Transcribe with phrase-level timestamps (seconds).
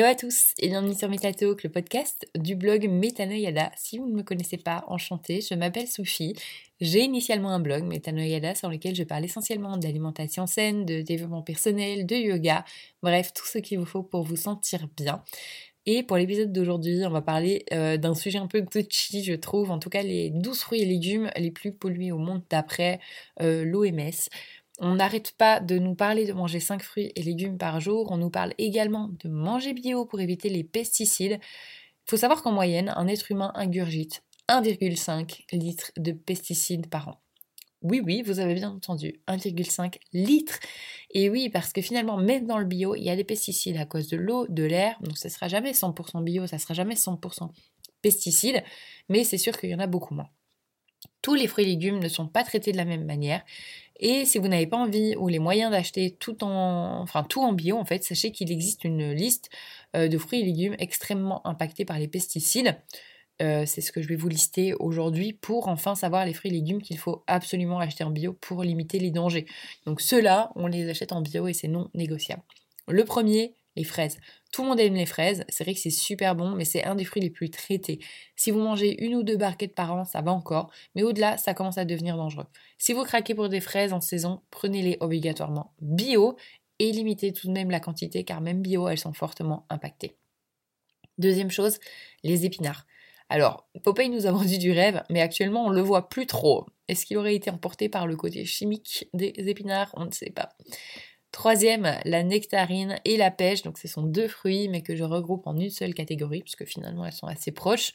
[0.00, 3.70] Hello à tous et bienvenue sur MetaTalk, le podcast du blog Metanoyada.
[3.76, 6.34] Si vous ne me connaissez pas, enchantée, je m'appelle Sophie.
[6.80, 12.06] J'ai initialement un blog Metanoyada sur lequel je parle essentiellement d'alimentation saine, de développement personnel,
[12.06, 12.64] de yoga,
[13.02, 15.22] bref, tout ce qu'il vous faut pour vous sentir bien.
[15.84, 19.70] Et pour l'épisode d'aujourd'hui, on va parler euh, d'un sujet un peu touchy, je trouve,
[19.70, 23.00] en tout cas les 12 fruits et légumes les plus pollués au monde d'après
[23.42, 24.28] euh, l'OMS.
[24.82, 28.10] On n'arrête pas de nous parler de manger 5 fruits et légumes par jour.
[28.10, 31.38] On nous parle également de manger bio pour éviter les pesticides.
[31.38, 37.20] Il faut savoir qu'en moyenne, un être humain ingurgite 1,5 litres de pesticides par an.
[37.82, 40.58] Oui, oui, vous avez bien entendu, 1,5 litres.
[41.10, 43.84] Et oui, parce que finalement, même dans le bio, il y a des pesticides à
[43.84, 44.96] cause de l'eau, de l'air.
[45.02, 47.50] Donc ça ne sera jamais 100% bio, ça ne sera jamais 100%
[48.00, 48.62] pesticides.
[49.10, 50.30] Mais c'est sûr qu'il y en a beaucoup moins.
[51.22, 53.42] Tous les fruits et légumes ne sont pas traités de la même manière.
[54.00, 57.52] Et si vous n'avez pas envie ou les moyens d'acheter tout en, enfin tout en
[57.52, 59.50] bio, en fait, sachez qu'il existe une liste
[59.94, 62.76] euh, de fruits et légumes extrêmement impactés par les pesticides.
[63.42, 66.54] Euh, c'est ce que je vais vous lister aujourd'hui pour enfin savoir les fruits et
[66.54, 69.46] légumes qu'il faut absolument acheter en bio pour limiter les dangers.
[69.86, 72.42] Donc ceux-là, on les achète en bio et c'est non négociable.
[72.88, 74.18] Le premier, les fraises.
[74.52, 76.94] Tout le monde aime les fraises, c'est vrai que c'est super bon, mais c'est un
[76.94, 77.98] des fruits les plus traités.
[78.36, 81.54] Si vous mangez une ou deux barquettes par an, ça va encore, mais au-delà, ça
[81.54, 82.46] commence à devenir dangereux.
[82.78, 86.36] Si vous craquez pour des fraises en saison, prenez-les obligatoirement bio
[86.78, 90.16] et limitez tout de même la quantité, car même bio, elles sont fortement impactées.
[91.18, 91.78] Deuxième chose,
[92.22, 92.86] les épinards.
[93.28, 96.66] Alors, Popeye nous a vendu du rêve, mais actuellement on le voit plus trop.
[96.88, 99.92] Est-ce qu'il aurait été emporté par le côté chimique des épinards?
[99.94, 100.50] On ne sait pas.
[101.32, 103.62] Troisième, la nectarine et la pêche.
[103.62, 107.04] Donc ce sont deux fruits, mais que je regroupe en une seule catégorie, puisque finalement
[107.06, 107.94] elles sont assez proches.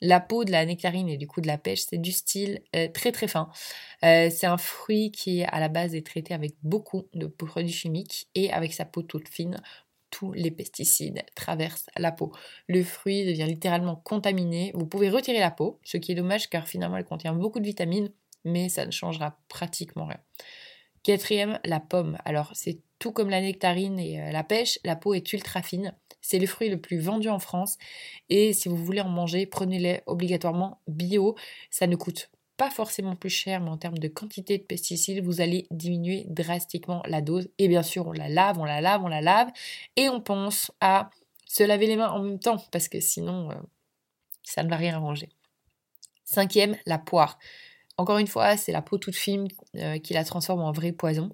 [0.00, 2.88] La peau de la nectarine et du coup de la pêche, c'est du style euh,
[2.88, 3.50] très très fin.
[4.04, 8.26] Euh, c'est un fruit qui à la base est traité avec beaucoup de produits chimiques
[8.34, 9.60] et avec sa peau toute fine.
[10.10, 12.32] Tous les pesticides traversent la peau.
[12.66, 14.72] Le fruit devient littéralement contaminé.
[14.74, 17.66] Vous pouvez retirer la peau, ce qui est dommage car finalement elle contient beaucoup de
[17.66, 18.10] vitamines,
[18.44, 20.20] mais ça ne changera pratiquement rien.
[21.02, 22.18] Quatrième, la pomme.
[22.24, 25.96] Alors, c'est tout comme la nectarine et euh, la pêche, la peau est ultra fine.
[26.20, 27.76] C'est le fruit le plus vendu en France.
[28.28, 31.34] Et si vous voulez en manger, prenez-les obligatoirement bio.
[31.70, 35.40] Ça ne coûte pas forcément plus cher, mais en termes de quantité de pesticides, vous
[35.40, 37.50] allez diminuer drastiquement la dose.
[37.58, 39.50] Et bien sûr, on la lave, on la lave, on la lave.
[39.96, 41.10] Et on pense à
[41.48, 43.54] se laver les mains en même temps, parce que sinon, euh,
[44.44, 45.28] ça ne va rien arranger.
[46.24, 47.38] Cinquième, la poire.
[47.96, 51.30] Encore une fois, c'est la peau toute fine euh, qui la transforme en vrai poison.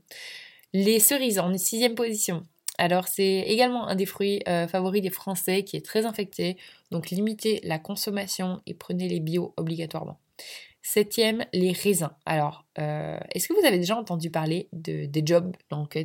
[0.73, 2.43] Les cerises en sixième position.
[2.79, 6.57] Alors c'est également un des fruits euh, favoris des Français qui est très infecté,
[6.93, 10.21] donc limitez la consommation et prenez les bio obligatoirement.
[10.83, 12.11] Septième, les raisins.
[12.25, 15.55] Alors, euh, est-ce que vous avez déjà entendu parler de, des jobs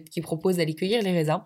[0.10, 1.44] qui proposent d'aller cueillir les raisins?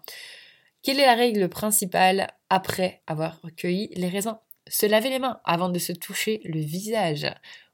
[0.82, 4.38] Quelle est la règle principale après avoir cueilli les raisins?
[4.68, 7.28] Se laver les mains avant de se toucher le visage.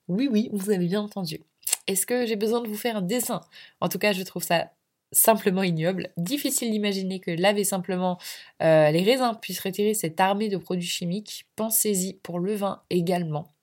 [0.08, 1.40] Oui, oui, vous avez bien entendu.
[1.88, 3.42] Est-ce que j'ai besoin de vous faire un dessin?
[3.82, 4.72] En tout cas, je trouve ça
[5.12, 6.10] simplement ignoble.
[6.18, 8.18] Difficile d'imaginer que laver simplement
[8.62, 11.46] euh, les raisins puisse retirer cette armée de produits chimiques.
[11.56, 13.54] Pensez-y pour le vin également.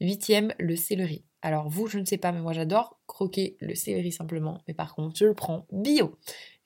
[0.00, 1.24] Huitième, le céleri.
[1.42, 4.60] Alors vous, je ne sais pas, mais moi j'adore croquer le céleri simplement.
[4.66, 6.16] Mais par contre, je le prends bio.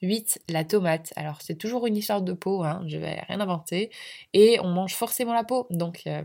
[0.00, 0.42] 8.
[0.48, 1.12] La tomate.
[1.16, 3.90] Alors c'est toujours une histoire de peau, hein, je vais rien inventer.
[4.32, 5.66] Et on mange forcément la peau.
[5.70, 6.22] Donc euh,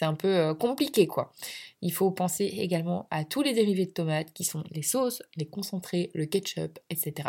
[0.00, 1.30] c'est un peu euh, compliqué quoi.
[1.82, 5.44] Il faut penser également à tous les dérivés de tomates qui sont les sauces, les
[5.44, 7.28] concentrés, le ketchup, etc.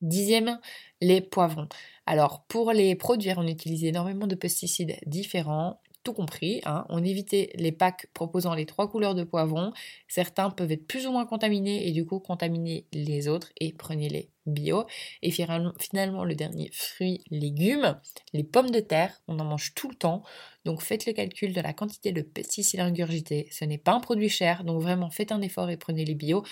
[0.00, 0.60] Dixième,
[1.00, 1.68] les poivrons.
[2.06, 5.80] Alors pour les produire, on utilise énormément de pesticides différents,
[6.12, 6.60] compris.
[6.64, 6.84] Hein.
[6.88, 9.72] On évitait les packs proposant les trois couleurs de poivrons.
[10.08, 14.30] Certains peuvent être plus ou moins contaminés et du coup contaminer les autres et prenez-les
[14.46, 14.86] bio.
[15.22, 17.98] Et finalement, le dernier fruit, légumes,
[18.32, 20.22] les pommes de terre, on en mange tout le temps.
[20.64, 23.48] Donc faites le calcul de la quantité de pesticides ingurgités.
[23.50, 26.44] Ce n'est pas un produit cher, donc vraiment faites un effort et prenez les bio.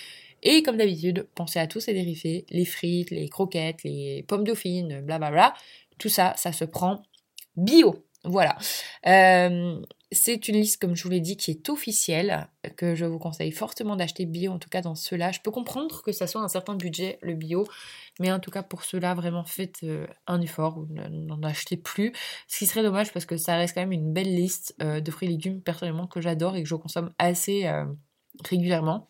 [0.43, 5.01] Et comme d'habitude, pensez à tous ces dérivés, les frites, les croquettes, les pommes dauphines,
[5.01, 5.53] blablabla.
[5.97, 7.01] Tout ça, ça se prend
[7.55, 8.06] bio.
[8.27, 8.57] Voilà.
[9.07, 9.81] Euh,
[10.11, 13.51] c'est une liste, comme je vous l'ai dit, qui est officielle, que je vous conseille
[13.51, 15.31] fortement d'acheter bio, en tout cas dans ceux-là.
[15.31, 17.67] Je peux comprendre que ça soit un certain budget, le bio,
[18.19, 22.13] mais en tout cas pour ceux-là, vraiment faites euh, un effort, n'en achetez plus.
[22.47, 25.11] Ce qui serait dommage parce que ça reste quand même une belle liste euh, de
[25.11, 27.69] fruits et légumes, personnellement, que j'adore et que je consomme assez
[28.43, 29.09] régulièrement.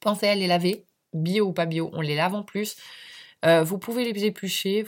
[0.00, 2.76] Pensez à les laver, bio ou pas bio, on les lave en plus.
[3.44, 4.84] Euh, vous pouvez les éplucher.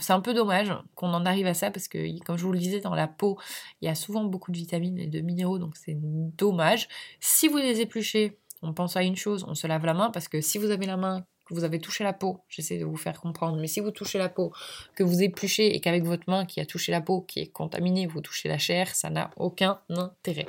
[0.00, 2.58] C'est un peu dommage qu'on en arrive à ça parce que, comme je vous le
[2.58, 3.38] disais, dans la peau,
[3.80, 6.88] il y a souvent beaucoup de vitamines et de minéraux, donc c'est dommage.
[7.20, 10.28] Si vous les épluchez, on pense à une chose, on se lave la main parce
[10.28, 13.20] que si vous avez la main vous avez touché la peau, j'essaie de vous faire
[13.20, 14.52] comprendre, mais si vous touchez la peau,
[14.94, 18.06] que vous épluchez et qu'avec votre main qui a touché la peau, qui est contaminée,
[18.06, 20.46] vous touchez la chair, ça n'a aucun intérêt.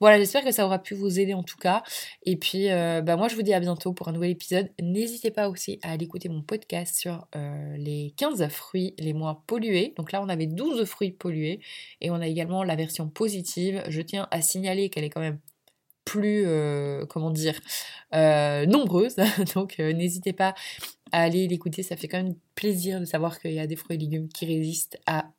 [0.00, 1.82] Voilà, j'espère que ça aura pu vous aider en tout cas.
[2.24, 4.70] Et puis, euh, bah moi je vous dis à bientôt pour un nouvel épisode.
[4.80, 9.42] N'hésitez pas aussi à aller écouter mon podcast sur euh, les 15 fruits les moins
[9.46, 9.94] pollués.
[9.96, 11.60] Donc là, on avait 12 fruits pollués
[12.00, 13.82] et on a également la version positive.
[13.88, 15.38] Je tiens à signaler qu'elle est quand même
[16.04, 17.60] plus, euh, comment dire,
[18.12, 19.16] nombreuses.
[19.54, 20.54] Donc euh, n'hésitez pas
[21.12, 23.96] à aller l'écouter, ça fait quand même plaisir de savoir qu'il y a des fruits
[23.96, 25.30] et légumes qui résistent à,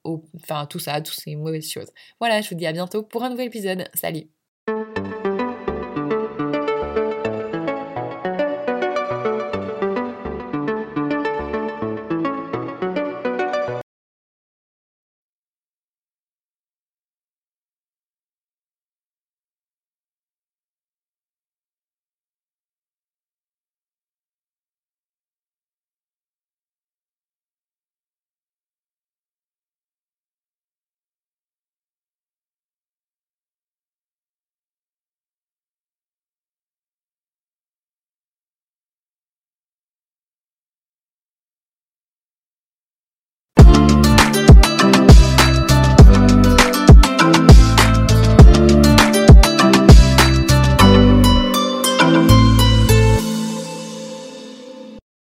[0.50, 1.92] à tout ça, à toutes ces mauvaises choses.
[2.20, 3.90] Voilà, je vous dis à bientôt pour un nouvel épisode.
[3.94, 4.37] Salut